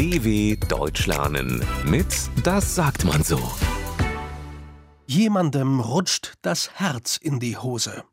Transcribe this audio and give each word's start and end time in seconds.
DW 0.00 0.56
Deutsch 0.56 1.06
lernen 1.06 1.62
mit 1.84 2.06
Das 2.42 2.74
sagt 2.74 3.04
man 3.04 3.22
so. 3.22 3.38
Jemandem 5.06 5.78
rutscht 5.78 6.38
das 6.40 6.70
Herz 6.80 7.18
in 7.18 7.38
die 7.38 7.58
Hose. 7.58 8.04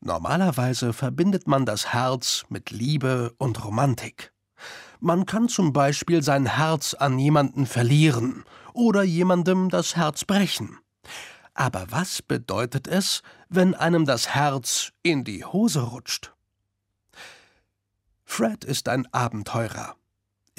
Normalerweise 0.00 0.94
verbindet 0.94 1.46
man 1.46 1.66
das 1.66 1.92
Herz 1.92 2.46
mit 2.48 2.70
Liebe 2.70 3.34
und 3.36 3.62
Romantik. 3.62 4.32
Man 4.98 5.26
kann 5.26 5.50
zum 5.50 5.74
Beispiel 5.74 6.22
sein 6.22 6.46
Herz 6.46 6.94
an 6.94 7.18
jemanden 7.18 7.66
verlieren 7.66 8.44
oder 8.72 9.02
jemandem 9.02 9.68
das 9.68 9.94
Herz 9.94 10.24
brechen. 10.24 10.78
Aber 11.52 11.84
was 11.90 12.22
bedeutet 12.22 12.88
es, 12.88 13.20
wenn 13.50 13.74
einem 13.74 14.06
das 14.06 14.34
Herz 14.34 14.92
in 15.02 15.22
die 15.22 15.44
Hose 15.44 15.82
rutscht? 15.82 16.32
Fred 18.24 18.64
ist 18.64 18.88
ein 18.88 19.06
Abenteurer. 19.12 19.96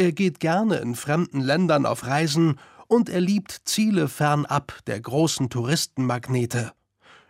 Er 0.01 0.13
geht 0.13 0.39
gerne 0.39 0.77
in 0.77 0.95
fremden 0.95 1.41
Ländern 1.41 1.85
auf 1.85 2.07
Reisen 2.07 2.59
und 2.87 3.07
er 3.07 3.21
liebt 3.21 3.61
Ziele 3.65 4.07
fernab 4.07 4.79
der 4.87 4.99
großen 4.99 5.51
Touristenmagnete. 5.51 6.71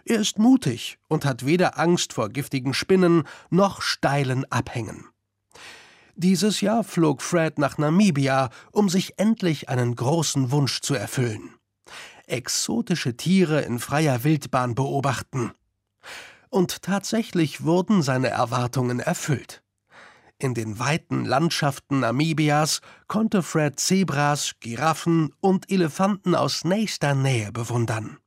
Er 0.05 0.21
ist 0.21 0.39
mutig 0.39 0.97
und 1.09 1.25
hat 1.25 1.45
weder 1.45 1.77
Angst 1.77 2.13
vor 2.13 2.29
giftigen 2.29 2.73
Spinnen 2.73 3.23
noch 3.49 3.81
steilen 3.81 4.49
Abhängen. 4.49 5.03
Dieses 6.15 6.61
Jahr 6.61 6.85
flog 6.85 7.21
Fred 7.21 7.59
nach 7.59 7.77
Namibia, 7.77 8.49
um 8.71 8.87
sich 8.87 9.19
endlich 9.19 9.67
einen 9.67 9.93
großen 9.93 10.51
Wunsch 10.51 10.79
zu 10.79 10.93
erfüllen. 10.93 11.53
Exotische 12.25 13.17
Tiere 13.17 13.63
in 13.63 13.79
freier 13.79 14.23
Wildbahn 14.23 14.75
beobachten. 14.75 15.51
Und 16.49 16.83
tatsächlich 16.83 17.65
wurden 17.65 18.01
seine 18.01 18.29
Erwartungen 18.29 19.01
erfüllt. 19.01 19.61
In 20.41 20.55
den 20.55 20.79
weiten 20.79 21.23
Landschaften 21.23 21.99
Namibias 21.99 22.81
konnte 23.07 23.43
Fred 23.43 23.79
Zebras, 23.79 24.55
Giraffen 24.59 25.35
und 25.39 25.71
Elefanten 25.71 26.33
aus 26.33 26.65
nächster 26.65 27.13
Nähe 27.13 27.51
bewundern. 27.51 28.17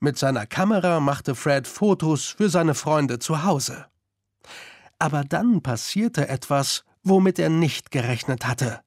Mit 0.00 0.16
seiner 0.16 0.46
Kamera 0.46 1.00
machte 1.00 1.34
Fred 1.34 1.68
Fotos 1.68 2.28
für 2.28 2.48
seine 2.48 2.74
Freunde 2.74 3.18
zu 3.18 3.44
Hause. 3.44 3.84
Aber 4.98 5.22
dann 5.22 5.60
passierte 5.60 6.28
etwas, 6.28 6.86
womit 7.02 7.38
er 7.38 7.50
nicht 7.50 7.90
gerechnet 7.90 8.46
hatte. 8.46 8.80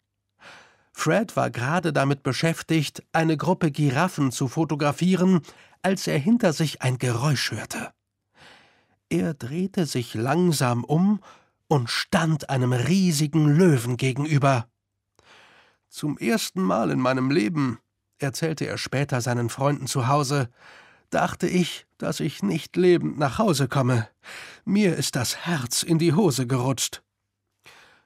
Fred 0.94 1.36
war 1.36 1.52
gerade 1.52 1.94
damit 1.94 2.24
beschäftigt, 2.24 3.04
eine 3.12 3.38
Gruppe 3.38 3.70
Giraffen 3.70 4.32
zu 4.32 4.48
fotografieren, 4.48 5.42
als 5.84 6.08
er 6.08 6.18
hinter 6.18 6.54
sich 6.54 6.82
ein 6.82 6.98
Geräusch 6.98 7.52
hörte. 7.52 7.92
Er 9.10 9.36
drehte 9.36 9.86
sich 9.86 10.16
langsam 10.16 10.84
um 10.84 11.20
und 11.68 11.90
stand 11.90 12.50
einem 12.50 12.74
riesigen 12.74 13.48
Löwen 13.48 13.98
gegenüber. 13.98 14.68
Zum 15.90 16.18
ersten 16.18 16.62
Mal 16.62 16.92
in 16.92 17.00
meinem 17.00 17.32
Leben, 17.32 17.80
erzählte 18.20 18.66
er 18.66 18.78
später 18.78 19.22
seinen 19.22 19.50
Freunden 19.50 19.88
zu 19.88 20.08
Hause, 20.08 20.50
dachte 21.10 21.48
ich, 21.48 21.86
dass 21.98 22.20
ich 22.20 22.44
nicht 22.44 22.76
lebend 22.76 23.18
nach 23.18 23.38
Hause 23.38 23.68
komme. 23.68 24.08
Mir 24.66 24.96
ist 24.96 25.16
das 25.16 25.46
Herz 25.46 25.84
in 25.84 26.00
die 26.00 26.14
Hose 26.14 26.48
gerutscht. 26.48 27.02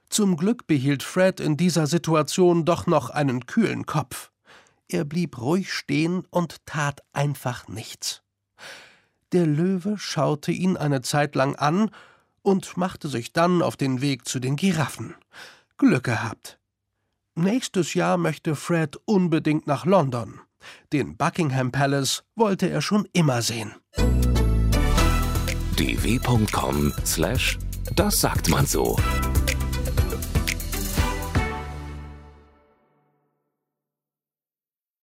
Zum 0.10 0.38
Glück 0.38 0.68
behielt 0.68 1.04
Fred 1.04 1.40
in 1.40 1.56
dieser 1.56 1.88
Situation 1.88 2.66
doch 2.66 2.88
noch 2.88 3.10
einen 3.10 3.46
kühlen 3.46 3.86
Kopf. 3.86 4.32
Er 4.88 5.06
blieb 5.06 5.40
ruhig 5.40 5.72
stehen 5.72 6.26
und 6.32 6.66
tat 6.66 7.02
einfach 7.14 7.68
nichts. 7.68 8.24
Der 9.32 9.46
Löwe 9.46 9.98
schaute 10.00 10.52
ihn 10.52 10.78
eine 10.78 11.02
Zeit 11.02 11.36
lang 11.36 11.56
an 11.56 11.92
und 12.50 12.78
machte 12.78 13.08
sich 13.10 13.32
dann 13.32 13.62
auf 13.62 13.78
den 13.78 14.02
Weg 14.02 14.28
zu 14.28 14.40
den 14.40 14.56
Giraffen. 14.56 15.14
Glück 15.78 16.06
gehabt. 16.06 16.60
Nächstes 17.36 17.94
Jahr 17.94 18.18
möchte 18.18 18.56
Fred 18.56 18.98
unbedingt 19.06 19.68
nach 19.68 19.86
London. 19.86 20.40
Den 20.92 21.16
Buckingham 21.16 21.72
Palace 21.72 22.24
wollte 22.36 22.68
er 22.68 22.82
schon 22.82 23.08
immer 23.14 23.44
sehen. 23.44 23.76
dw.com/das 25.78 27.58
sagt 28.20 28.50
man 28.50 28.66
so. 28.66 28.98